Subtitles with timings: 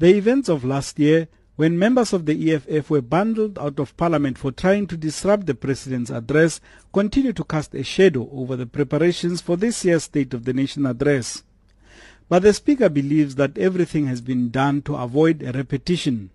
[0.00, 4.38] The events of last year, when members of the EFF were bundled out of parliament
[4.38, 6.60] for trying to disrupt the president's address,
[6.92, 10.86] continue to cast a shadow over the preparations for this year's State of the Nation
[10.86, 11.42] address.
[12.28, 16.30] But the speaker believes that everything has been done to avoid a repetition.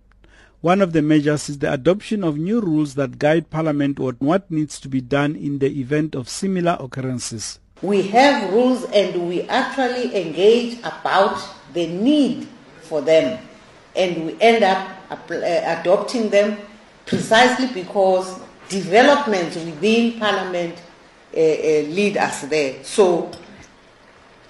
[0.60, 4.50] One of the measures is the adoption of new rules that guide Parliament on what
[4.50, 7.60] needs to be done in the event of similar occurrences.
[7.80, 11.42] We have rules and we actually engage about
[11.72, 12.46] the need
[12.82, 13.40] for them
[13.96, 16.58] and we end up uh, adopting them
[17.06, 20.74] precisely because developments within Parliament
[21.36, 22.82] uh, uh, lead us there.
[22.84, 23.30] So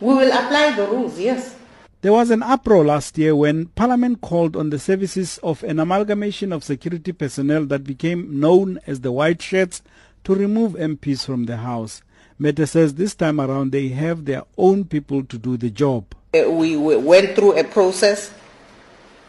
[0.00, 1.56] we will apply the rules, yes.
[2.02, 6.52] There was an uproar last year when Parliament called on the services of an amalgamation
[6.52, 9.80] of security personnel that became known as the White Shirts
[10.24, 12.02] to remove MPs from the House.
[12.38, 16.04] Mbete says this time around they have their own people to do the job.
[16.34, 18.33] We went through a process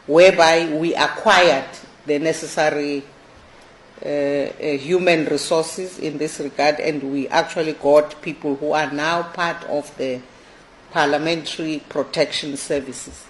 [0.07, 1.65] whereby we acquired
[2.05, 3.03] the necessary
[4.03, 9.23] uh, uh, human resources in this regard, and we actually got people who are now
[9.23, 10.21] part of the
[10.91, 13.25] parliamentary protection services.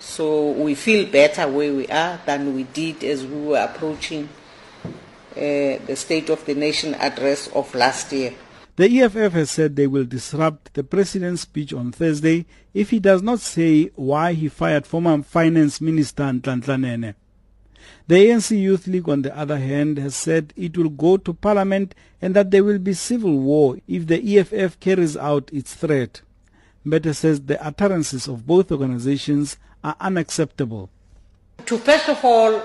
[0.00, 4.28] So we feel better where we are than we did as we were approaching
[4.84, 8.34] uh, the State of the Nation address of last year.
[8.78, 13.22] The EFF has said they will disrupt the president's speech on Thursday if he does
[13.22, 17.16] not say why he fired former finance minister Nhlanhla Nene.
[18.06, 21.96] The ANC Youth League, on the other hand, has said it will go to parliament
[22.22, 26.22] and that there will be civil war if the EFF carries out its threat.
[26.86, 30.88] Mbete says the utterances of both organizations are unacceptable.
[31.66, 32.62] To first of all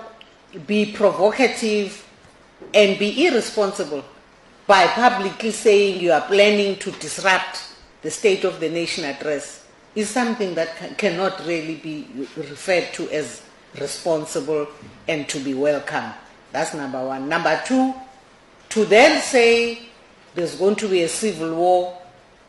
[0.68, 2.08] be provocative
[2.72, 4.06] and be irresponsible
[4.68, 7.64] by publicly saying you are planning to disrupt
[8.02, 13.42] the State of the Nation address is something that cannot really be referred to as
[13.80, 14.68] responsible
[15.08, 16.12] and to be welcome.
[16.52, 17.28] That's number one.
[17.30, 17.94] Number two,
[18.70, 19.80] to then say
[20.36, 21.98] there's going to be a civil war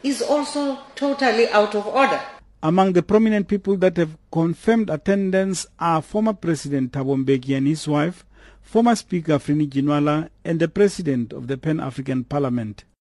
[0.02, 2.20] is also totally out of order.
[2.62, 7.14] Among the prominent people that have confirmed attendance are former President Thabo
[7.56, 8.24] and his wife,
[8.64, 12.84] former Speaker Frene Ginwala, and the President of the Pan African Parliament.